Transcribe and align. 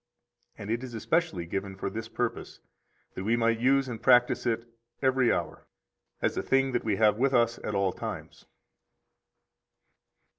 And 0.57 0.71
it 0.71 0.83
is 0.83 0.95
especially 0.95 1.45
given 1.45 1.75
for 1.75 1.87
this 1.87 2.07
purpose, 2.09 2.59
that 3.13 3.23
we 3.23 3.35
might 3.37 3.59
use 3.59 3.87
and 3.87 4.01
practise 4.01 4.47
it 4.47 4.67
every 4.99 5.31
hour, 5.31 5.67
as 6.23 6.35
a 6.35 6.41
thing 6.41 6.71
that 6.71 6.83
we 6.83 6.95
have 6.95 7.19
with 7.19 7.35
us 7.35 7.59
at 7.63 7.75
all 7.75 7.93
times. 7.93 8.45